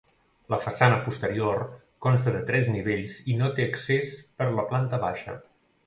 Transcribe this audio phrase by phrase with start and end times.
[0.53, 1.61] La façana posterior
[2.07, 5.43] consta de tres nivells i no té accés per la planta baixa.